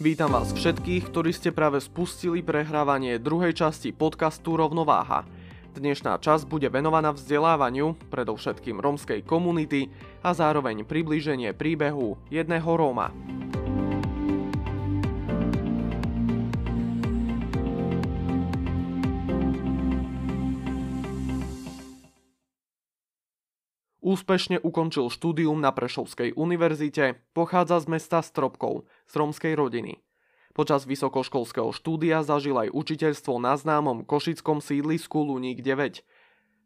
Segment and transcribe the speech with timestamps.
[0.00, 5.28] Vítam vás všetkých, ktorí ste práve spustili prehrávanie druhej časti podcastu Rovnováha.
[5.76, 9.92] Dnešná časť bude venovaná vzdelávaniu, predovšetkým rómskej komunity
[10.24, 13.12] a zároveň priblíženie príbehu jedného Róma.
[24.10, 30.02] Úspešne ukončil štúdium na Prešovskej univerzite, pochádza z mesta Stropkov, z romskej rodiny.
[30.50, 36.02] Počas vysokoškolského štúdia zažil aj učiteľstvo na známom košickom sídlisku Luník 9.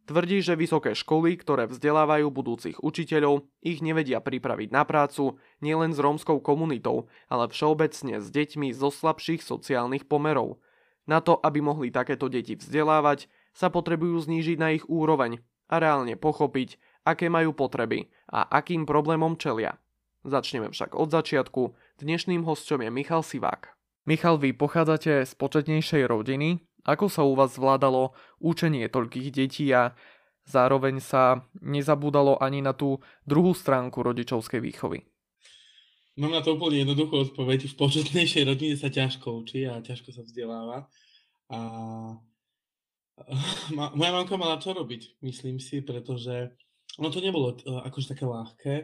[0.08, 6.00] Tvrdí, že vysoké školy, ktoré vzdelávajú budúcich učiteľov, ich nevedia pripraviť na prácu nielen s
[6.00, 10.64] rómskou komunitou, ale všeobecne s deťmi zo slabších sociálnych pomerov.
[11.04, 16.16] Na to, aby mohli takéto deti vzdelávať, sa potrebujú znížiť na ich úroveň a reálne
[16.16, 19.76] pochopiť, aké majú potreby a akým problémom čelia.
[20.24, 21.62] Začneme však od začiatku.
[22.00, 23.76] Dnešným hostom je Michal Sivák.
[24.08, 26.64] Michal, vy pochádzate z početnejšej rodiny.
[26.84, 29.92] Ako sa u vás zvládalo učenie toľkých detí a
[30.48, 35.04] zároveň sa nezabúdalo ani na tú druhú stránku rodičovskej výchovy?
[36.16, 37.68] Mám na to úplne jednoduchú odpoveď.
[37.68, 40.88] V početnejšej rodine sa ťažko učí a ťažko sa vzdeláva.
[41.52, 41.58] A
[43.98, 46.54] moja mamka mala čo robiť, myslím si, pretože
[46.98, 48.74] ono to nebolo uh, akože také ľahké.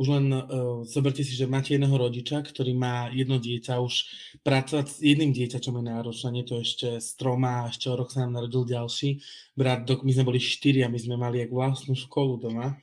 [0.00, 3.94] Už len uh, zoberte si, že máte jedného rodiča, ktorý má jedno dieťa, už
[4.40, 8.24] pracovať s jedným dieťačom je náročné, nie to ešte s troma, ešte o rok sa
[8.24, 9.20] nám narodil ďalší
[9.52, 12.80] brat, dok, my sme boli štyri a my sme mali jak vlastnú školu doma.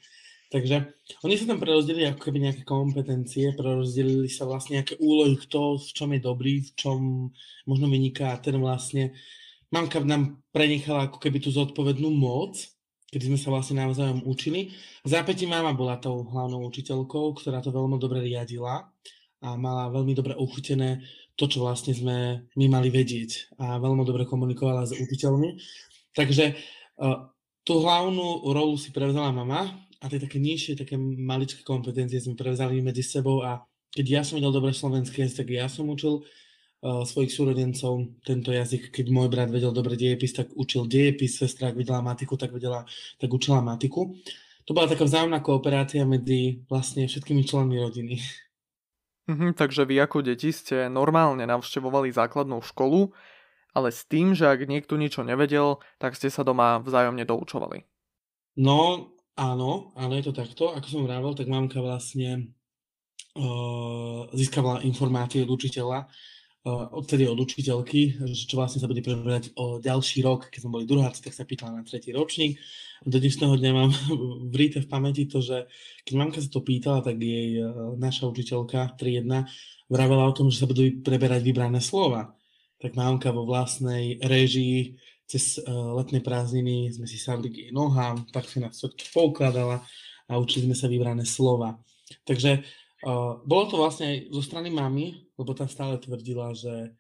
[0.50, 5.78] Takže oni sa tam prerozdelili ako keby nejaké kompetencie, prerozdelili sa vlastne nejaké úlohy, kto
[5.78, 7.00] v čom je dobrý, v čom
[7.70, 9.14] možno vyniká ten vlastne
[9.70, 12.58] mamka nám prenechala ako keby tú zodpovednú moc
[13.10, 14.74] kedy sme sa vlastne navzájom učili.
[15.02, 18.86] V zápäti mama bola tou hlavnou učiteľkou, ktorá to veľmi dobre riadila
[19.42, 21.02] a mala veľmi dobre uchytené
[21.34, 25.56] to, čo vlastne sme my mali vedieť a veľmi dobre komunikovala s učiteľmi.
[26.12, 26.54] Takže
[27.00, 27.32] uh,
[27.64, 32.84] tú hlavnú rolu si prevzala mama a tie také nižšie, také maličké kompetencie sme prevzali
[32.84, 36.22] medzi sebou a keď ja som vedel dobre slovenské tak ja som učil
[36.80, 38.96] svojich súrodencov tento jazyk.
[38.96, 42.88] Keď môj brat vedel dobre dejepis, tak učil dejepis, sestra, ak vedela matiku, tak, vedela,
[43.20, 44.16] tak učila matiku.
[44.64, 48.22] To bola taká vzájomná kooperácia medzi vlastne všetkými členmi rodiny.
[49.30, 53.14] Mhm, takže vy ako deti ste normálne navštevovali základnú školu,
[53.78, 57.86] ale s tým, že ak niekto niečo nevedel, tak ste sa doma vzájomne doučovali.
[58.58, 60.74] No, áno, áno, je to takto.
[60.74, 62.50] Ako som vravel, tak mamka vlastne
[63.38, 66.10] uh, získavala informácie od učiteľa,
[66.96, 71.24] odtedy od učiteľky, čo vlastne sa bude preberať o ďalší rok, keď sme boli druháci,
[71.24, 72.60] tak sa pýtala na tretí ročník.
[73.04, 73.92] Do dnešného dňa mám
[74.56, 75.70] vríte v pamäti to, že
[76.04, 77.66] keď mamka sa to pýtala, tak jej e,
[77.96, 79.48] naša učiteľka 3.1
[79.88, 82.36] vravela o tom, že sa budú preberať vybrané slova.
[82.80, 85.00] Tak mamka vo vlastnej režii
[85.30, 89.80] cez e, letné prázdniny sme si sadli k jej nohám, tak si nás všetky poukladala
[90.28, 91.80] a učili sme sa vybrané slova.
[92.26, 92.66] Takže
[93.00, 96.92] Uh, bolo to vlastne aj zo strany mamy, lebo tá stále tvrdila, že,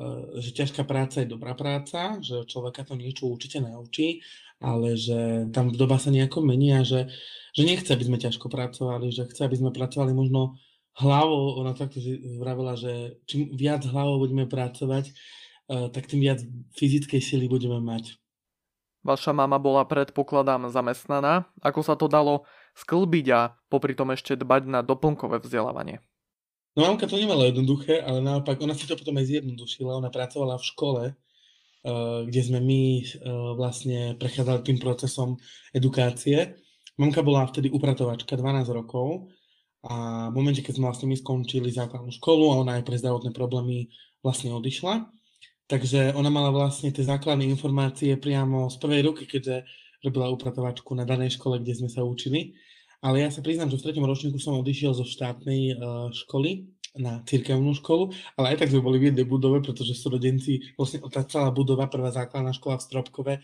[0.00, 4.24] uh, že ťažká práca je dobrá práca, že človeka to niečo určite naučí,
[4.56, 7.12] ale že tam doba sa nejako mení a že,
[7.52, 10.56] že nechce, aby sme ťažko pracovali, že chce, aby sme pracovali možno
[10.96, 12.00] hlavou, ona takto
[12.40, 16.40] vravila, že čím viac hlavou budeme pracovať, uh, tak tým viac
[16.80, 18.16] fyzickej sily budeme mať.
[19.02, 21.50] Vaša mama bola predpokladám zamestnaná.
[21.58, 22.46] Ako sa to dalo
[22.78, 25.98] sklbiť a popri tom ešte dbať na doplnkové vzdelávanie?
[26.72, 30.00] No mamka to nemala jednoduché, ale naopak ona si to potom aj zjednodušila.
[30.00, 33.06] Ona pracovala v škole, eh, kde sme my eh,
[33.56, 35.36] vlastne prechádzali tým procesom
[35.76, 36.56] edukácie.
[36.96, 39.28] Mamka bola vtedy upratovačka 12 rokov
[39.84, 43.34] a v momente, keď sme vlastne my skončili základnú školu a ona aj pre zdravotné
[43.34, 43.90] problémy
[44.22, 45.10] vlastne odišla,
[45.72, 49.64] Takže ona mala vlastne tie základné informácie priamo z prvej ruky, keďže
[50.04, 52.52] robila upratovačku na danej škole, kde sme sa učili.
[53.02, 57.24] Ale ja sa priznám, že v treťom ročníku som odišiel zo štátnej uh, školy na
[57.26, 61.48] cirkevnú školu, ale aj tak sme boli v jednej budove, pretože súrodenci, vlastne tá celá
[61.48, 63.34] budova, prvá základná škola v Stropkove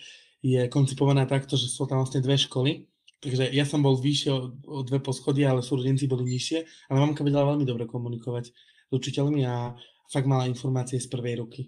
[0.44, 2.86] je koncipovaná takto, že sú tam vlastne dve školy.
[3.18, 4.30] Takže ja som bol vyššie
[4.62, 6.86] o dve poschodia, ale súrodenci boli nižšie.
[6.86, 9.74] Ale mamka vedela veľmi dobre komunikovať s učiteľmi a
[10.06, 11.66] fakt mala informácie z prvej ruky.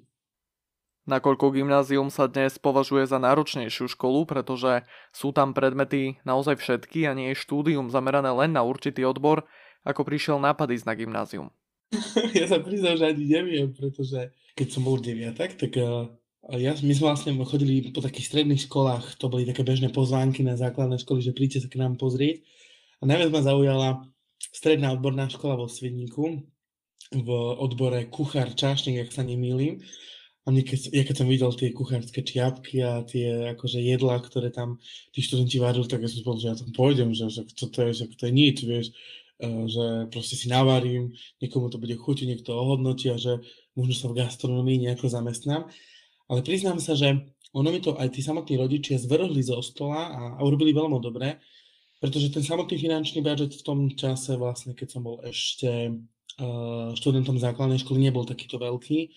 [1.10, 7.18] Nakoľko gymnázium sa dnes považuje za náročnejšiu školu, pretože sú tam predmety naozaj všetky a
[7.18, 9.42] nie je štúdium zamerané len na určitý odbor,
[9.82, 11.48] ako prišiel nápad ísť na gymnázium.
[12.38, 16.06] ja sa priznám, že ani neviem, pretože keď som bol deviatak, tak uh,
[16.54, 20.54] ja, my sme vlastne chodili po takých stredných školách, to boli také bežné pozvánky na
[20.54, 22.46] základné školy, že príďte sa k nám pozrieť.
[23.02, 23.88] A najviac ma zaujala
[24.54, 26.46] stredná odborná škola vo Svidníku,
[27.10, 27.28] v
[27.58, 29.82] odbore kuchár čašník, ak sa nemýlim.
[30.48, 34.80] A keď, ja keď som videl tie kuchárske čiapky a tie akože jedlá, ktoré tam
[35.12, 37.84] tí študenti varili, tak ja som povedal, že ja tam pôjdem, že, že čo to
[37.84, 38.86] je, že to je nič, vieš,
[39.44, 41.12] uh, že proste si navarím,
[41.44, 43.44] niekomu to bude chutiť, niekto ohodnotí a že
[43.76, 45.68] možno sa v gastronomii nejako zamestnám.
[46.32, 47.20] Ale priznám sa, že
[47.52, 51.36] ono mi to aj tí samotní rodičia zvrhli zo stola a, a urobili veľmi dobre,
[52.00, 55.92] pretože ten samotný finančný budget v tom čase, vlastne keď som bol ešte
[56.40, 59.12] uh, študentom základnej školy, nebol takýto veľký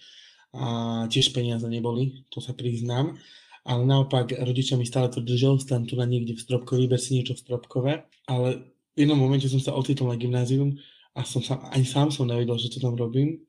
[0.54, 0.66] a
[1.10, 3.18] tiež peniaze neboli, to sa priznám.
[3.64, 7.18] Ale naopak rodičia mi stále tvrdili, že ostan tu na niekde v Stropkove, vyber si
[7.18, 7.94] niečo v Stropkove.
[8.28, 8.48] Ale
[8.94, 10.78] v jednom momente som sa ocitol na gymnázium
[11.16, 13.42] a som sa, ani sám som nevedel, že čo tam robím.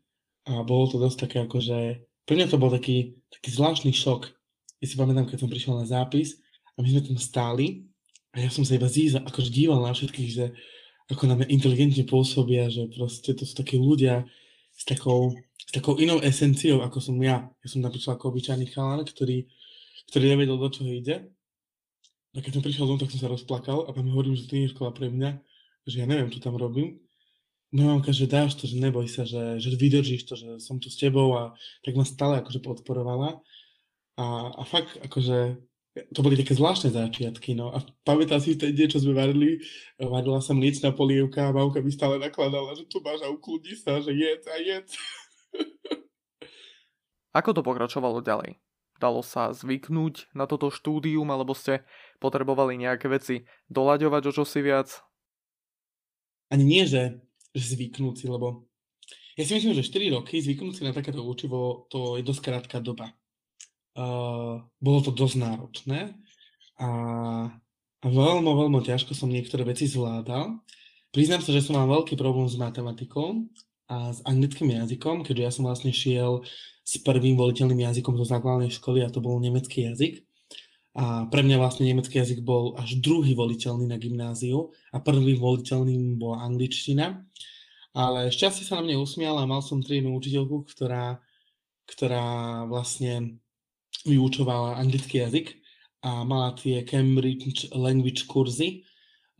[0.46, 4.30] A bolo to dosť také ako, že pre mňa to bol taký, taký zvláštny šok.
[4.80, 6.40] Ja si pamätám, keď som prišiel na zápis
[6.76, 7.88] a my sme tam stáli
[8.32, 10.54] a ja som sa iba zíza, akože díval na všetkých, že
[11.10, 14.24] ako na mňa inteligentne pôsobia, že proste to sú takí ľudia
[14.74, 15.34] s takou
[15.64, 17.48] s takou inou esenciou, ako som ja.
[17.48, 19.48] Ja som napísal ako obyčajný chalán, ktorý,
[20.12, 21.32] ktorý nevedel, do čoho ide.
[22.34, 24.66] A keď som prišiel domov, tak som sa rozplakal a tam hovorím, že to nie
[24.68, 25.38] je škola pre mňa,
[25.86, 26.98] že ja neviem, čo tam robím.
[27.74, 30.90] No mamka, že dáš to, že neboj sa, že, že vydržíš to, že som tu
[30.90, 33.42] s tebou a tak ma stále akože podporovala.
[34.14, 35.58] A, a fakt akože
[35.94, 37.70] to boli také zvláštne začiatky, no.
[37.70, 39.62] A pamätám si ten deň, čo sme varili,
[39.94, 44.02] varila som mliečná polievka a mamka mi stále nakladala, že tu máš a ukludni sa,
[44.02, 44.90] že jedz a jedz.
[47.38, 48.58] Ako to pokračovalo ďalej?
[48.98, 51.86] Dalo sa zvyknúť na toto štúdium, alebo ste
[52.18, 55.02] potrebovali nejaké veci doľaďovať o čosi viac?
[56.50, 57.22] Ani nie, že,
[57.54, 58.66] že zvyknúť si, lebo
[59.34, 62.78] ja si myslím, že 4 roky zvyknúť si na takéto učivo, to je dosť krátka
[62.78, 63.14] doba.
[63.94, 66.18] Bolo to dosť náročné
[66.82, 66.90] a,
[68.02, 70.58] a veľmi, veľmi ťažko som niektoré veci zvládal.
[71.14, 73.46] Priznám sa, že som mal veľký problém s matematikou
[73.86, 76.42] a s anglickým jazykom, keďže ja som vlastne šiel
[76.82, 80.26] s prvým voliteľným jazykom zo základnej školy a to bol nemecký jazyk.
[80.94, 86.18] A pre mňa vlastne nemecký jazyk bol až druhý voliteľný na gymnáziu a prvým voliteľným
[86.18, 87.22] bola angličtina.
[87.94, 91.22] Ale šťastie sa na mne usmiala a mal som triednu učiteľku, ktorá,
[91.86, 93.38] ktorá vlastne
[94.04, 95.56] vyučovala anglický jazyk
[96.04, 98.84] a mala tie Cambridge Language kurzy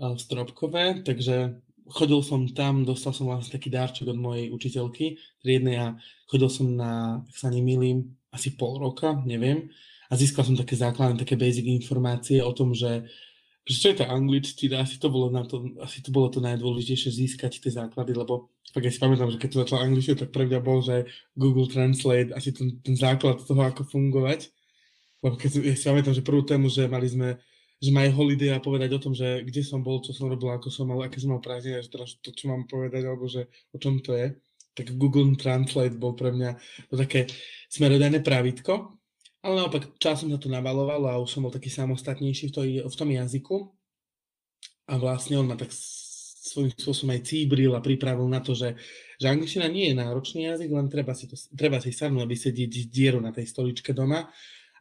[0.01, 1.61] v Stropkove, takže
[1.93, 5.87] chodil som tam, dostal som vlastne taký dárček od mojej učiteľky triednej a
[6.25, 9.69] chodil som na, ak sa nemýlim, asi pol roka, neviem.
[10.09, 13.05] A získal som také základné, také basic informácie o tom, že,
[13.69, 17.11] že čo je tá angličtina, asi to bolo, na to, asi to bolo to najdôležitejšie
[17.13, 20.51] získať tie základy, lebo tak ja si pamätám, že keď som začal angličtinu, tak pre
[20.51, 21.07] mňa bol, že
[21.39, 24.51] Google Translate, asi ten, ten základ toho, ako fungovať.
[25.25, 27.41] Lebo keď si pamätám, že prvú tému, že mali sme
[27.85, 30.73] že majú holiday a povedať o tom, že kde som bol, čo som robil, ako
[30.73, 33.79] som mal, aké som mal prázdniny, že teraz to, čo mám povedať, alebo že o
[33.81, 34.33] čom to je.
[34.73, 36.57] Tak Google Translate bol pre mňa
[36.89, 37.29] to také
[37.69, 38.97] smerodajné pravítko.
[39.45, 42.97] Ale naopak časom sa to nabaloval a už som bol taký samostatnejší v, to, v
[42.97, 43.57] tom jazyku.
[44.89, 45.69] A vlastne on ma tak
[46.45, 48.73] svojím spôsobom aj cíbril a pripravil na to, že,
[49.21, 52.89] že angličtina nie je náročný jazyk, len treba si, to, treba si sadnúť, aby sedieť
[52.89, 54.25] dieru na tej stoličke doma.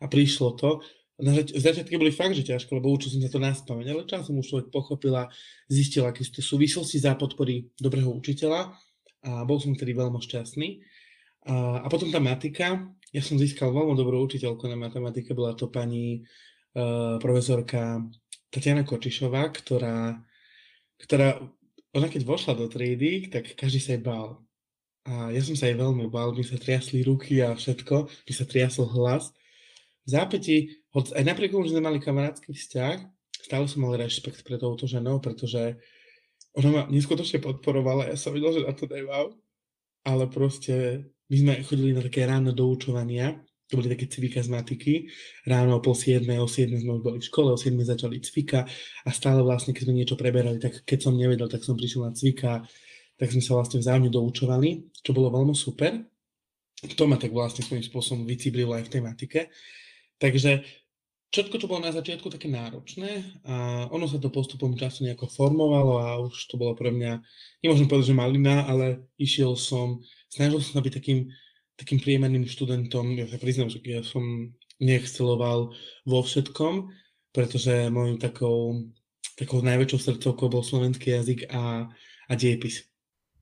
[0.03, 0.83] A prišlo to
[1.23, 4.09] na zač- začiatky boli fakt, že ťažké, lebo učil som sa to na spameň, ale
[4.09, 5.29] časom už človek pochopil a
[5.69, 8.73] zistil, aké sú súvislosti za podpory dobrého učiteľa
[9.23, 10.83] a bol som vtedy veľmi šťastný.
[11.47, 15.69] A, a potom tá matika, ja som získal veľmi dobrú učiteľku na matematike, bola to
[15.69, 16.25] pani
[16.75, 18.03] uh, profesorka
[18.49, 20.17] Tatiana Kočišová, ktorá,
[20.97, 21.39] ktorá,
[21.93, 24.41] ona keď vošla do triedy, tak každý sa jej bál.
[25.03, 28.47] A ja som sa jej veľmi bál, mi sa triasli ruky a všetko, mi sa
[28.49, 29.35] triasol hlas.
[30.03, 32.97] V zápäti Hoď aj napriek tomu, že sme mali kamarátsky vzťah,
[33.49, 35.81] stále som mal rešpekt pre touto ženou, pretože
[36.53, 39.33] ona ma neskutočne podporovala, ja som videl, že na to nemám,
[40.05, 41.01] ale proste
[41.33, 44.93] my sme chodili na také ráno doučovania, to boli také cvika z matiky,
[45.49, 48.69] ráno o pol siedme, o siedme sme už boli v škole, o siedme začali cvika
[49.01, 52.13] a stále vlastne, keď sme niečo preberali, tak keď som nevedel, tak som prišiel na
[52.13, 52.61] cvika,
[53.17, 56.05] tak sme sa vlastne vzájomne doučovali, čo bolo veľmi super.
[56.85, 59.41] To ma tak vlastne svojím spôsobom vycibrilo aj v tej matike.
[60.21, 60.65] Takže
[61.33, 65.97] všetko, čo bolo na začiatku také náročné a ono sa to postupom času nejako formovalo
[65.97, 67.25] a už to bolo pre mňa,
[67.65, 71.33] nemôžem povedať, že malina, ale išiel som, snažil som sa byť takým,
[71.73, 73.17] takým priemerným študentom.
[73.17, 75.73] Ja sa priznám, že ja som neexceloval
[76.05, 76.93] vo všetkom,
[77.33, 78.57] pretože mojou takou,
[79.33, 81.89] takou najväčšou srdcovkou bol slovenský jazyk a,
[82.29, 82.85] a diepis.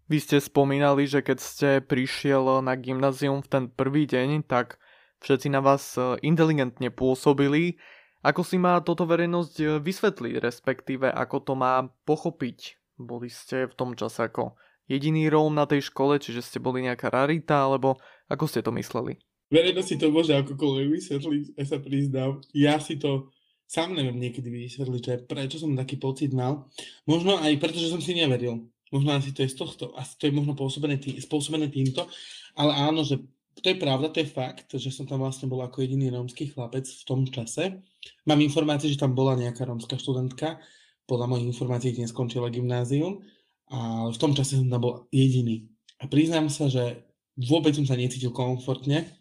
[0.07, 4.79] Vy ste spomínali, že keď ste prišiel na gymnázium v ten prvý deň, tak
[5.21, 7.77] všetci na vás e, inteligentne pôsobili.
[8.21, 12.81] Ako si má toto verejnosť e, vysvetliť, respektíve ako to má pochopiť?
[12.97, 14.57] Boli ste v tom čase ako
[14.89, 17.97] jediný Róm na tej škole, čiže ste boli nejaká rarita, alebo
[18.27, 19.21] ako ste to mysleli?
[19.51, 22.31] Verejnosť si to môže akokoľvek vysvetliť, ja sa priznám.
[22.51, 23.31] Ja si to
[23.71, 26.67] sám neviem niekedy vysvetliť, že prečo som taký pocit mal.
[27.07, 28.67] Možno aj preto, že som si neveril.
[28.91, 32.11] Možno asi to je z tohto, asi to je možno spôsobené, tý, spôsobené týmto,
[32.59, 33.23] ale áno, že
[33.60, 36.88] to je pravda, to je fakt, že som tam vlastne bol ako jediný rómsky chlapec
[36.88, 37.84] v tom čase.
[38.24, 40.63] Mám informácie, že tam bola nejaká rómska študentka,
[41.03, 43.20] podľa mojich informácií dnes skončila gymnázium,
[43.67, 45.67] ale v tom čase som tam bol jediný.
[46.00, 47.03] A priznám sa, že
[47.36, 49.12] vôbec som sa necítil komfortne,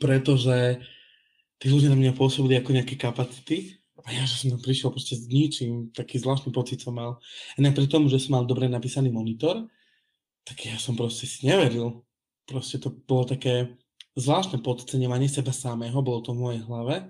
[0.00, 0.80] pretože
[1.60, 5.14] tí ľudia na mňa pôsobili ako nejaké kapacity a ja, že som tam prišiel proste
[5.16, 7.20] s ničím, taký zvláštny pocit som mal.
[7.54, 9.68] A napriek tomu, že som mal dobre napísaný monitor,
[10.42, 12.00] tak ja som proste si neveril.
[12.50, 13.78] Proste to bolo také
[14.18, 17.06] zvláštne podceňovanie seba samého, bolo to v mojej hlave,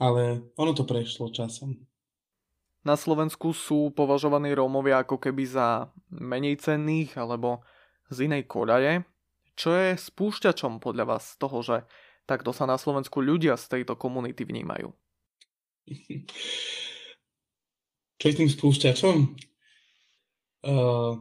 [0.00, 1.76] ale ono to prešlo časom.
[2.82, 7.62] Na Slovensku sú považovaní Rómovia ako keby za menej cenných alebo
[8.10, 9.06] z inej koľaje.
[9.54, 11.76] Čo je spúšťačom podľa vás toho, že
[12.24, 14.90] takto sa na Slovensku ľudia z tejto komunity vnímajú?
[18.18, 19.14] Čo je tým spúšťačom?
[20.62, 21.18] Uh,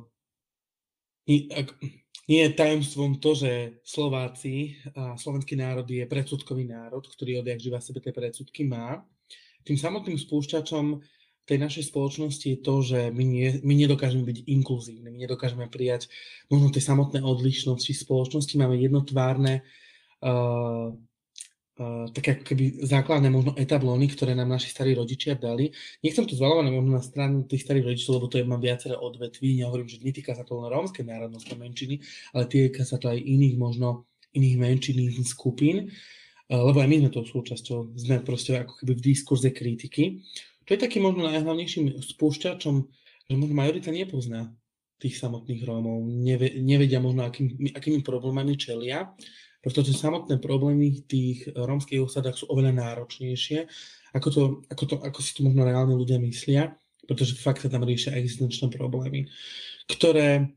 [2.30, 7.80] nie je tajomstvom to, že Slováci a slovenský národ je predsudkový národ, ktorý odjak živa
[7.82, 9.02] sebe tie predsudky má.
[9.66, 11.02] Tým samotným spúšťačom
[11.46, 16.08] tej našej spoločnosti je to, že my, nie, my nedokážeme byť inkluzívni, my nedokážeme prijať
[16.48, 19.66] možno tie samotné odlišnosti spoločnosti, máme jednotvárne
[20.22, 20.94] uh,
[22.12, 25.74] také ako keby základné možno etablóny, ktoré nám naši starí rodičia dali.
[26.02, 29.58] Nechcem to zvalovať možno na stranu tých starých rodičov, lebo to je, mám viaceré odvetví,
[29.58, 31.96] nehovorím, že netýka sa to len rómskej národnosti menšiny,
[32.38, 36.96] ale týka sa to aj iných možno iných menšín, iných skupín, uh, lebo aj my
[37.04, 40.24] sme to súčasťou, sme proste ako keby v diskurze kritiky.
[40.64, 42.76] Čo je taký možno najhlavnejším spúšťačom,
[43.28, 44.56] že možno majorita nepozná
[45.02, 46.06] tých samotných Rómov,
[46.62, 49.10] nevedia možno, akým, akými problémami čelia
[49.62, 53.70] pretože samotné problémy v tých rómskych osadách sú oveľa náročnejšie,
[54.18, 56.76] ako, to, ako, to, ako si to možno reálne ľudia myslia,
[57.06, 59.30] pretože fakt sa tam riešia existenčné problémy,
[59.88, 60.52] ktoré,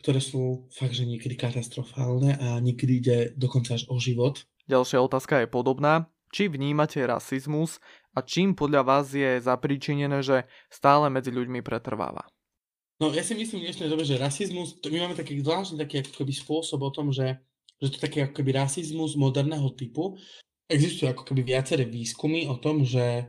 [0.00, 4.42] ktoré sú fakt, že niekedy katastrofálne a niekedy ide dokonca až o život.
[4.66, 6.10] Ďalšia otázka je podobná.
[6.34, 7.78] Či vnímate rasizmus
[8.10, 12.26] a čím podľa vás je zapríčinené, že stále medzi ľuďmi pretrváva?
[12.98, 16.02] No ja si myslím v dnešnej dobe, že rasizmus, to my máme taký zvláštny taký
[16.02, 17.38] ako spôsob o tom, že
[17.80, 20.16] že to je taký ako keby rasizmus moderného typu.
[20.66, 23.28] Existujú ako keby viaceré výskumy o tom, že,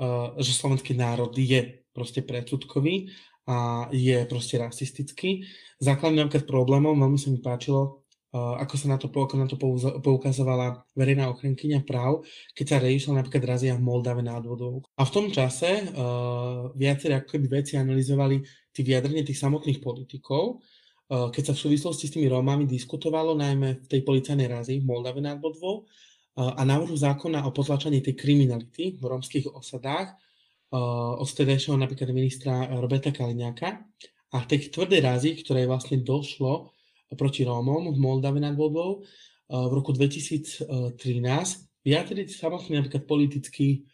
[0.00, 3.12] uh, že slovenský národ je proste predsudkový
[3.46, 5.44] a je proste rasistický.
[5.82, 9.60] Základným napríklad problémom, veľmi sa mi páčilo, uh, ako sa na to, ako na to
[10.00, 12.24] poukazovala verejná ochrankyňa práv,
[12.56, 14.82] keď sa riešila napríklad razia v Moldave nad vodou.
[14.96, 18.40] A v tom čase uh, viaceré ako keby veci analyzovali
[18.72, 20.64] tí vyjadrenie tých samotných politikov
[21.12, 25.20] keď sa v súvislosti s tými Rómami diskutovalo, najmä v tej policajnej razi v Moldave
[25.20, 30.76] nad Bodvou, eh, a návrhu zákona o potlačaní tej kriminality v rómskych osadách eh,
[31.20, 33.84] od vtedajšieho napríklad ministra Roberta Kaliňáka.
[34.32, 36.72] A tej tvrdej razi, ktoré vlastne došlo
[37.20, 39.04] proti Rómom v Moldave nad Bodvou
[39.44, 40.64] v roku 2013,
[41.84, 43.91] vyjadrili samotný napríklad politický Eh,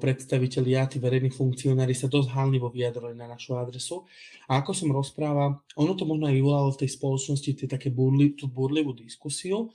[0.00, 4.08] predstavitelia, tí verejní funkcionári sa dosť hálnivo vyjadrili na našu adresu.
[4.48, 8.32] A ako som rozprával, ono to možno aj vyvolalo v tej spoločnosti tie také burli,
[8.32, 9.68] tú burlivú diskusiu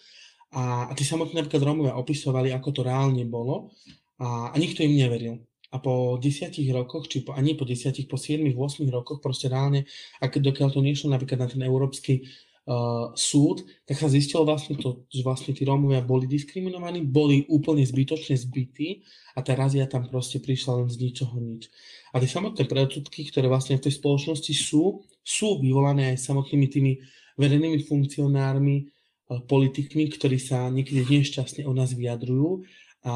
[0.49, 3.69] a, a tí samotní napríklad Rómovia opisovali, ako to reálne bolo
[4.17, 5.37] a, a nikto im neveril.
[5.69, 9.83] A po desiatich rokoch, či po, ani po desiatich, po 7, 8 rokoch, proste reálne,
[10.23, 12.25] ak dokiaľ to nešlo napríklad na ten európsky
[12.65, 17.85] uh, súd, tak sa zistilo vlastne to, že vlastne tí Rómovia boli diskriminovaní, boli úplne
[17.85, 19.05] zbytočne zbytí
[19.37, 21.69] a tá razia tam proste prišla len z ničoho nič.
[22.13, 26.91] A tie samotné predsudky, ktoré vlastne v tej spoločnosti sú, sú vyvolané aj samotnými tými
[27.37, 28.75] verejnými funkcionármi,
[29.29, 32.65] uh, politikmi, ktorí sa niekedy nešťastne o nás vyjadrujú
[33.05, 33.15] a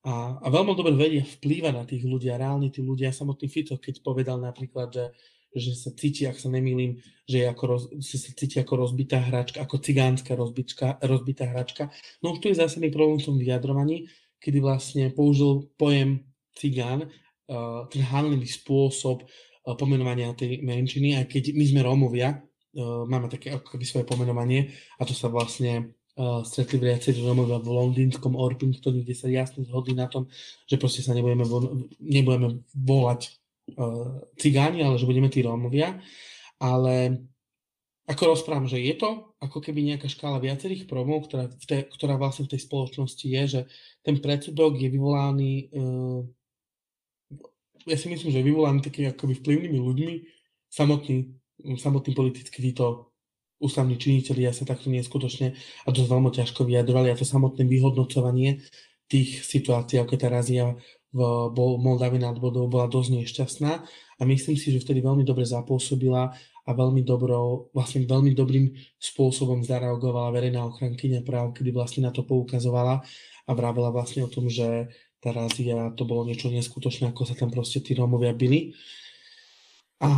[0.00, 3.76] a, a veľmi dobre vedia vplývať na tých ľudí a reálne tí ľudia, samotný Fico,
[3.76, 5.04] keď povedal napríklad, že
[5.50, 9.58] že sa cíti, ak sa nemýlim, že, ako roz, že sa cíti ako rozbitá hračka,
[9.62, 11.90] ako cigánska rozbička, rozbitá hračka.
[12.22, 14.06] No už tu je zásadný problém v tom vyjadrovaní,
[14.38, 16.22] kedy vlastne použil pojem
[16.54, 23.06] cigán, uh, ten hanlivý spôsob uh, pomenovania tej menšiny, aj keď my sme Rómovia, uh,
[23.10, 27.74] máme také ako keby svoje pomenovanie a to sa vlastne uh, stretli viacerí Rómovia v
[27.74, 30.30] londýnskom Orpingtone, kde sa jasne zhodli na tom,
[30.66, 33.39] že proste sa nebudeme, vo, nebudeme volať
[34.38, 35.98] cigáni, ale že budeme tí Rómovia.
[36.60, 37.26] Ale
[38.04, 42.18] ako rozprávam, že je to ako keby nejaká škála viacerých problémov, ktorá, v tej, ktorá
[42.18, 43.60] vlastne v tej spoločnosti je, že
[44.04, 46.20] ten predsudok je vyvolaný, uh,
[47.88, 50.14] ja si myslím, že je vyvolaný takými akoby vplyvnými ľuďmi,
[50.68, 51.40] samotní
[51.76, 53.12] samotní politicky títo
[53.60, 55.52] ústavní činiteľia sa takto neskutočne
[55.84, 58.64] a dosť veľmi ťažko vyjadrovali a to samotné vyhodnocovanie
[59.10, 60.72] tých situácií, ako tá razia
[61.10, 61.20] v
[61.82, 63.72] Moldavi nad vodou bola dosť nešťastná
[64.18, 66.30] a myslím si, že vtedy veľmi dobre zapôsobila
[66.66, 72.22] a veľmi dobrou, vlastne veľmi dobrým spôsobom zareagovala verejná ochrankyňa práv, kedy vlastne na to
[72.22, 73.02] poukazovala
[73.46, 74.86] a vravela vlastne o tom, že
[75.18, 78.72] tá razia to bolo niečo neskutočné, ako sa tam proste tí Rómovia byli.
[80.00, 80.08] A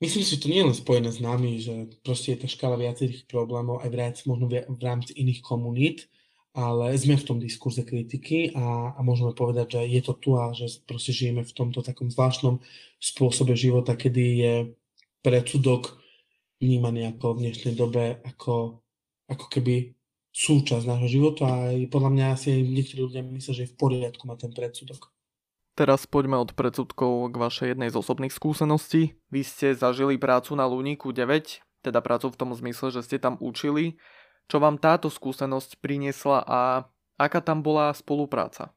[0.00, 2.80] myslím si, že to nie je len spojené s nami, že proste je to škála
[2.80, 6.08] viacerých problémov aj v rámci, možno v rámci iných komunít,
[6.56, 10.56] ale sme v tom diskurze kritiky a, a môžeme povedať, že je to tu a
[10.56, 12.64] že proste žijeme v tomto takom zvláštnom
[12.96, 14.54] spôsobe života, kedy je
[15.20, 16.00] predsudok
[16.56, 18.80] vnímaný ako v dnešnej dobe ako,
[19.28, 19.92] ako keby
[20.32, 24.48] súčasť nášho života a podľa mňa asi niektorí ľudia myslia, že je v poriadku mať
[24.48, 25.12] ten predsudok.
[25.76, 29.12] Teraz poďme od predsudkov k vašej jednej z osobných skúseností.
[29.28, 33.36] Vy ste zažili prácu na Luníku 9, teda prácu v tom zmysle, že ste tam
[33.44, 34.00] učili.
[34.46, 36.60] Čo vám táto skúsenosť priniesla a
[37.18, 38.70] aká tam bola spolupráca?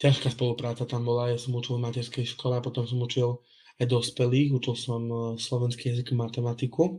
[0.00, 1.30] Ťažká spolupráca tam bola.
[1.30, 3.44] Ja som učil v materskej škole a potom som učil
[3.78, 4.50] aj dospelých.
[4.56, 6.98] Učil som e, slovenský jazyk a matematiku.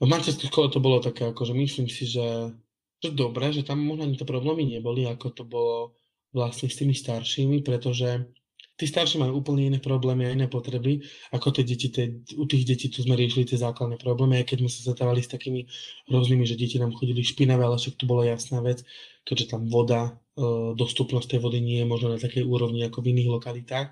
[0.00, 2.52] V materskej škole to bolo také, akože myslím si, že,
[3.00, 5.96] že dobre, že tam možno ani tie problémy neboli, ako to bolo
[6.36, 8.28] vlastne s tými staršími, pretože
[8.76, 11.00] tí starší majú úplne iné problémy a iné potreby,
[11.32, 14.56] ako tie deti, tie, u tých detí tu sme riešili tie základné problémy, aj keď
[14.62, 15.64] sme sa zatávali s takými
[16.12, 18.84] rôznymi, že deti nám chodili špinavé, ale však to bolo jasná vec,
[19.24, 23.16] keďže tam voda, e, dostupnosť tej vody nie je možno na takej úrovni ako v
[23.16, 23.88] iných lokalitách.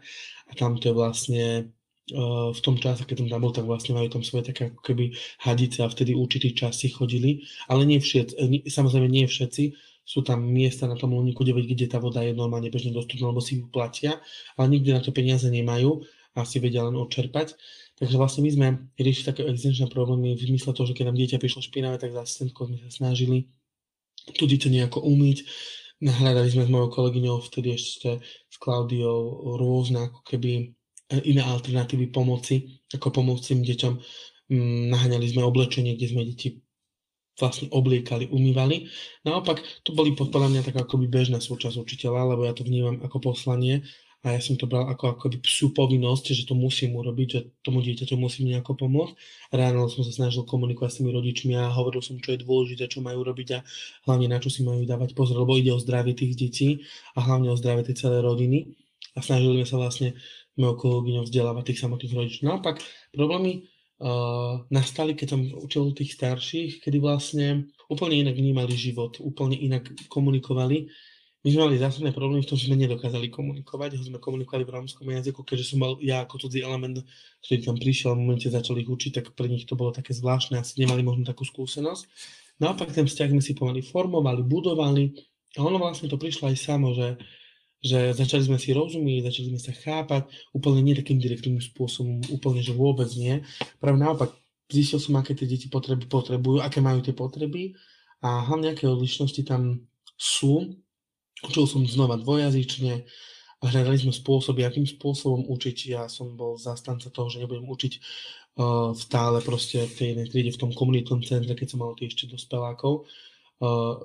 [0.48, 1.62] A tam to je vlastne e,
[2.52, 5.80] v tom čase, keď tam bol, tak vlastne majú tam svoje také ako keby hadice
[5.80, 7.40] a vtedy určitý čas si chodili,
[7.72, 11.88] ale nie všetci, e, samozrejme nie všetci, sú tam miesta na tom Luniku 9, kde
[11.88, 14.20] tá voda je normálne bežne dostupná, lebo si ju platia,
[14.60, 16.04] ale nikdy na to peniaze nemajú
[16.36, 17.56] a si vedia len odčerpať.
[17.94, 18.66] Takže vlastne my sme
[18.98, 22.26] riešili také existenčné problémy v zmysle toho, že keď nám dieťa prišlo špinavé, tak za
[22.26, 23.48] asistentkou sme sa snažili
[24.34, 25.46] to dieťa nejako umyť.
[26.02, 30.62] Nahľadali sme s mojou kolegyňou vtedy ešte s Klaudiou rôzne ako keby e,
[31.22, 33.92] iné alternatívy pomoci, ako pomôcť tým deťom.
[34.50, 36.63] Mm, naháňali sme oblečenie, kde sme deti
[37.34, 38.90] vlastne obliekali, umývali.
[39.26, 43.34] Naopak, to boli podľa mňa tak akoby bežná súčasť učiteľa, lebo ja to vnímam ako
[43.34, 43.82] poslanie
[44.24, 47.84] a ja som to bral ako akoby psú povinnosť, že to musím urobiť, že tomu
[47.84, 49.12] dieťaťu musím nejako pomôcť.
[49.52, 53.04] Ráno som sa snažil komunikovať s tými rodičmi a hovoril som, čo je dôležité, čo
[53.04, 53.58] majú robiť a
[54.08, 56.68] hlavne na čo si majú dávať pozor, lebo ide o zdravie tých detí
[57.12, 58.72] a hlavne o zdravie tej celej rodiny.
[59.12, 60.16] A snažili sme sa vlastne
[60.56, 62.48] mojou kolegyňou vzdelávať tých samotných rodičov.
[62.48, 62.80] Naopak,
[63.12, 69.54] problémy uh, nastali, keď som učil tých starších, kedy vlastne úplne inak vnímali život, úplne
[69.54, 70.88] inak komunikovali.
[71.44, 74.74] My sme mali zásadné problémy v tom, že sme nedokázali komunikovať, ho sme komunikovali v
[74.80, 77.04] rómskom jazyku, keďže som mal ja ako cudzí element,
[77.44, 80.56] ktorý tam prišiel, v momente začali ich učiť, tak pre nich to bolo také zvláštne,
[80.56, 82.08] asi nemali možno takú skúsenosť.
[82.64, 85.12] Naopak ten vzťah sme si pomaly formovali, budovali
[85.60, 87.20] a ono vlastne to prišlo aj samo, že
[87.84, 90.24] že začali sme si rozumieť, začali sme sa chápať,
[90.56, 93.44] úplne nie takým direktným spôsobom, úplne, že vôbec nie.
[93.76, 94.32] Práve naopak,
[94.72, 97.76] zistil som, aké tie deti potreby potrebujú, aké majú tie potreby
[98.24, 99.84] a hlavne aké odlišnosti tam
[100.16, 100.80] sú.
[101.44, 103.04] Učil som znova dvojazyčne
[103.60, 105.76] hľadali sme spôsoby, akým spôsobom učiť.
[105.92, 107.92] Ja som bol zastanca toho, že nebudem učiť
[108.60, 112.08] uh, stále proste v tej jednej triede v tom komunitnom centre, keď som mal tie
[112.08, 113.08] ešte dospelákov,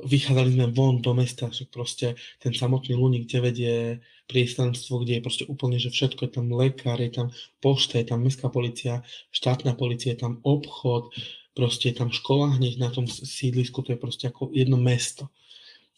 [0.06, 3.98] vychádzali sme von do mesta, však proste ten samotný Luník 9 je
[4.30, 7.28] priestranstvo, kde je proste úplne, že všetko je tam lekár, je tam
[7.60, 9.02] pošta, je tam mestská policia,
[9.34, 11.10] štátna policia, je tam obchod,
[11.58, 15.34] proste je tam škola hneď na tom sídlisku, to je proste ako jedno mesto.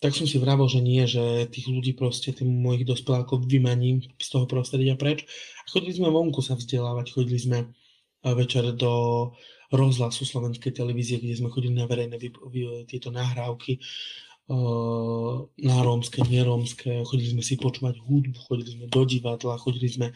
[0.01, 4.27] Tak som si vravil, že nie, že tých ľudí proste, tým mojich dospelákov vymaním z
[4.33, 5.29] toho prostredia preč.
[5.61, 7.59] A chodili sme vonku sa vzdelávať, chodili sme
[8.25, 9.29] večer do
[9.71, 12.19] rozhlasu slovenskej televízie, kde sme chodili na verejné
[12.85, 13.79] tieto nahrávky
[15.63, 20.11] na rómske, nerómske, chodili sme si počúvať hudbu, chodili sme do divadla, chodili sme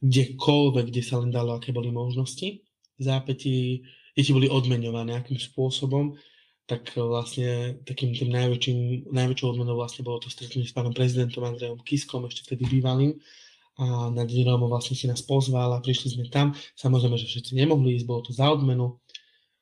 [0.00, 2.64] kdekoľvek, kde sa len dalo, aké boli možnosti.
[2.96, 3.84] Zápäti
[4.16, 6.16] deti boli odmeňované akým spôsobom,
[6.64, 11.84] tak vlastne takým tým najväčším, najväčšou odmenou vlastne bolo to stretnutie s pánom prezidentom Andrejom
[11.84, 13.12] Kiskom, ešte vtedy bývalým,
[13.76, 16.56] a na Deň vlastne si nás pozval a prišli sme tam.
[16.80, 18.96] Samozrejme, že všetci nemohli ísť, bolo to za odmenu.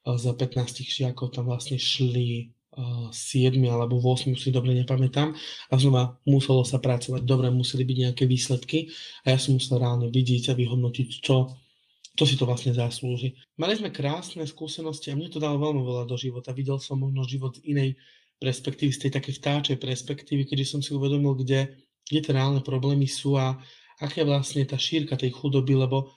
[0.07, 5.35] Z 15 žiakov tam vlastne šli 7 alebo 8, si dobre nepamätám.
[5.71, 7.27] A znova muselo sa pracovať.
[7.27, 8.91] Dobre, museli byť nejaké výsledky
[9.27, 11.51] a ja som musel reálne vidieť a vyhodnotiť, čo,
[12.15, 13.35] čo si to vlastne zaslúži.
[13.59, 16.55] Mali sme krásne skúsenosti a mne to dalo veľmi veľa do života.
[16.55, 17.99] Videl som možno život z inej
[18.39, 23.07] perspektívy, z tej také vtáčej perspektívy, kedy som si uvedomil, kde, kde tie reálne problémy
[23.07, 23.59] sú a
[24.01, 26.15] aká je vlastne tá šírka tej chudoby, lebo,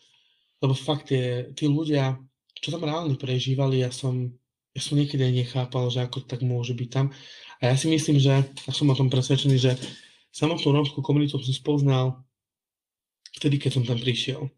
[0.64, 2.18] lebo fakt je, tí ľudia
[2.62, 4.34] čo tam reálne prežívali, ja som,
[4.74, 7.14] ja som niekedy aj nechápal, že ako tak môže byť tam.
[7.62, 9.78] A ja si myslím, že, ja som o tom presvedčený, že
[10.34, 12.06] samotnú rómskú komunitu som spoznal
[13.38, 14.50] vtedy, keď som tam prišiel.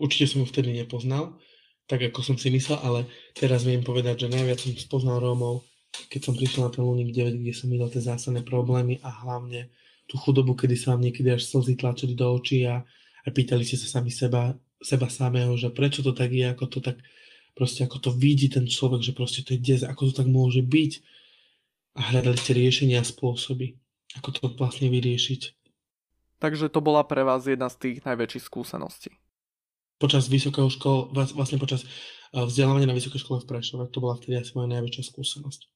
[0.00, 1.36] Určite som ju vtedy nepoznal,
[1.84, 3.00] tak ako som si myslel, ale
[3.36, 5.64] teraz viem povedať, že najviac som spoznal Rómov,
[6.08, 9.70] keď som prišiel na ten Lunik 9, kde som videl tie zásadné problémy a hlavne
[10.04, 12.84] tú chudobu, kedy sa vám niekedy až slzy tlačili do očí a,
[13.24, 16.78] a pýtali ste sa sami seba, seba samého, že prečo to tak je, ako to
[16.84, 17.00] tak
[17.56, 20.60] proste ako to vidí ten človek, že proste to je des, ako to tak môže
[20.60, 20.92] byť
[21.94, 23.78] a hľadali ste riešenia a spôsoby,
[24.18, 25.54] ako to vlastne vyriešiť.
[26.42, 29.14] Takže to bola pre vás jedna z tých najväčších skúseností.
[30.02, 34.42] Počas vysokého škol, vlastne počas eh, vzdelávania na vysokej škole v Prešove, to bola vtedy
[34.42, 35.70] asi moja najväčšia skúsenosť.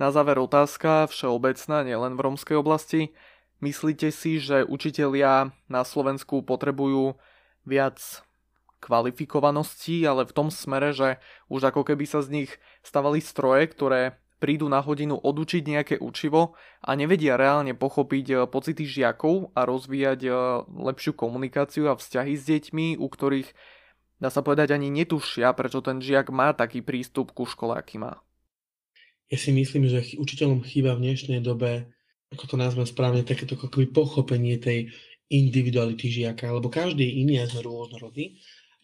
[0.00, 3.12] Na záver otázka, všeobecná, nielen v romskej oblasti.
[3.60, 7.20] Myslíte si, že učitelia na Slovensku potrebujú
[7.68, 8.24] viac
[8.80, 11.20] kvalifikovanosti, ale v tom smere, že
[11.52, 16.56] už ako keby sa z nich stavali stroje, ktoré prídu na hodinu odučiť nejaké učivo
[16.80, 20.32] a nevedia reálne pochopiť eh, pocity žiakov a rozvíjať eh,
[20.64, 23.52] lepšiu komunikáciu a vzťahy s deťmi, u ktorých
[24.18, 28.24] dá sa povedať ani netušia, prečo ten žiak má taký prístup ku škole, aký má.
[29.30, 31.86] Ja si myslím, že učiteľom chýba v dnešnej dobe,
[32.30, 33.58] ako to nazvem správne, takéto
[33.90, 34.90] pochopenie tej
[35.30, 38.38] individuality žiaka, lebo každý je iný a sme rôznorodný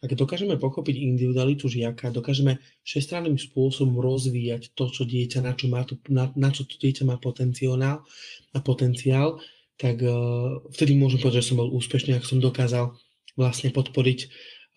[0.05, 5.83] ak dokážeme pochopiť individualitu žiaka, dokážeme všestranným spôsobom rozvíjať to, čo dieťa, na čo, má
[5.89, 7.81] to, na, na čo to dieťa má potenciál,
[8.53, 9.41] a potenciál,
[9.81, 12.93] tak uh, vtedy môžem povedať, že som bol úspešný, ak som dokázal
[13.41, 14.19] vlastne podporiť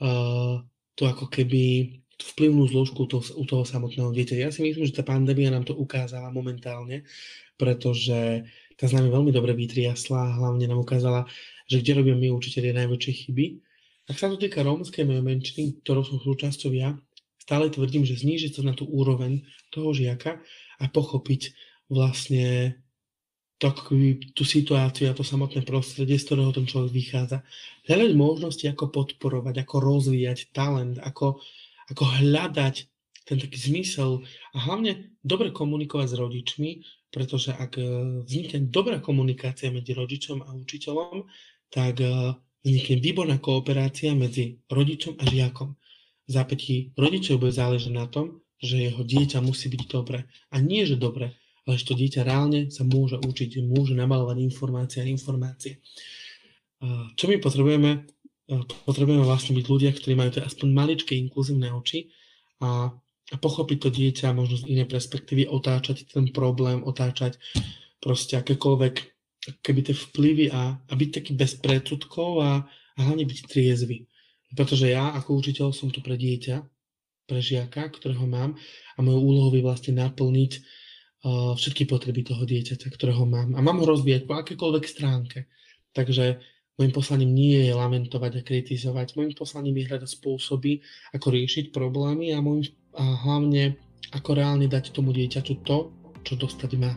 [0.02, 0.64] uh,
[0.96, 4.36] to ako keby vplyvnú zložku to, u toho samotného dieťa.
[4.36, 7.08] Ja si myslím, že tá pandémia nám to ukázala momentálne,
[7.56, 8.44] pretože
[8.76, 11.28] tá s nami veľmi dobre vytriasla a hlavne nám ukázala,
[11.68, 13.46] že kde robíme my učiteľi najväčšie chyby
[14.10, 16.98] ak sa to týka rómskej menšiny, ktorou som súčasťou ja,
[17.38, 20.42] stále tvrdím, že znížiť sa na tú úroveň toho žiaka
[20.82, 21.54] a pochopiť
[21.94, 22.74] vlastne
[23.62, 23.70] to,
[24.34, 27.46] tú situáciu a to samotné prostredie, z ktorého ten človek vychádza.
[27.86, 31.38] Hľadať možnosti, ako podporovať, ako rozvíjať talent, ako,
[31.90, 32.76] ako hľadať
[33.30, 36.72] ten taký zmysel a hlavne dobre komunikovať s rodičmi,
[37.14, 37.86] pretože ak e,
[38.26, 41.30] vznikne dobrá komunikácia medzi rodičom a učiteľom,
[41.70, 42.34] tak e,
[42.66, 45.78] vznikne výborná kooperácia medzi rodičom a žiakom.
[46.26, 50.26] V zápätí rodičov bude záležať na tom, že jeho dieťa musí byť dobré.
[50.50, 55.00] A nie, že dobré, ale že to dieťa reálne sa môže učiť, môže namalovať informácie
[55.02, 55.80] a informácie.
[57.16, 58.08] Čo my potrebujeme?
[58.50, 62.10] Potrebujeme vlastne byť ľudia, ktorí majú to aspoň maličké inkluzívne oči
[62.66, 62.90] a,
[63.30, 67.38] a pochopiť to dieťa možno z inej perspektívy, otáčať ten problém, otáčať
[68.02, 68.96] proste akékoľvek
[69.62, 74.10] keby tie vplyvy a, a byť taký bez predsudkov a, a hlavne byť triezvy.
[74.50, 76.58] Pretože ja ako učiteľ som tu pre dieťa,
[77.30, 78.58] pre žiaka, ktorého mám
[78.98, 83.54] a mojou úlohou je vlastne naplniť uh, všetky potreby toho dieťaťa, ktorého mám.
[83.54, 85.46] A mám ho rozvíjať po akékoľvek stránke.
[85.94, 86.42] Takže
[86.80, 89.20] môjim poslaním nie je lamentovať a kritizovať.
[89.20, 90.80] Môjim poslaním je hľadať spôsoby,
[91.12, 93.76] ako riešiť problémy a, môjim, a hlavne
[94.16, 95.92] ako reálne dať tomu dieťaťu to,
[96.24, 96.96] čo dostať má.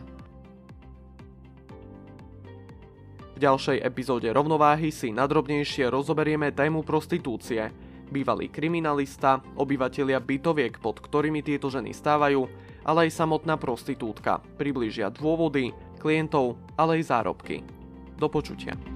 [3.43, 7.67] ďalšej epizóde Rovnováhy si nadrobnejšie rozoberieme tému prostitúcie.
[8.07, 12.47] Bývalý kriminalista, obyvatelia bytoviek, pod ktorými tieto ženy stávajú,
[12.87, 14.39] ale aj samotná prostitútka.
[14.55, 17.67] Priblížia dôvody, klientov, ale aj zárobky.
[18.15, 18.92] Do počutia.